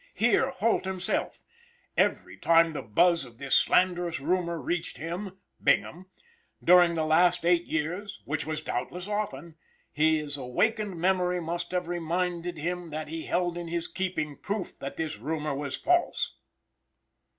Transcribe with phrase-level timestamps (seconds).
[0.15, 1.43] Hear Holt himself:
[1.95, 6.07] "Every time the buzz of this slanderous rumor reached him (Bingham)
[6.63, 9.57] during the last eight years which was doubtless often
[9.91, 14.97] his awakened memory must have reminded him that he held in his keeping proof that
[14.97, 16.35] this rumor was false."